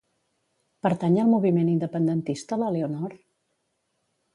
Pertany 0.87 1.19
al 1.25 1.29
moviment 1.35 1.71
independentista 1.75 2.61
la 2.65 2.75
Leonor? 2.79 3.19